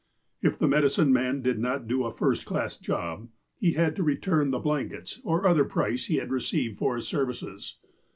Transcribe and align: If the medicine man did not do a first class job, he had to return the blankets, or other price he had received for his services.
If 0.41 0.57
the 0.57 0.67
medicine 0.67 1.13
man 1.13 1.43
did 1.43 1.59
not 1.59 1.87
do 1.87 2.05
a 2.05 2.11
first 2.11 2.43
class 2.43 2.75
job, 2.75 3.29
he 3.59 3.73
had 3.73 3.95
to 3.97 4.03
return 4.03 4.49
the 4.49 4.57
blankets, 4.57 5.21
or 5.23 5.47
other 5.47 5.63
price 5.63 6.05
he 6.07 6.15
had 6.15 6.31
received 6.31 6.79
for 6.79 6.95
his 6.95 7.07
services. 7.07 7.77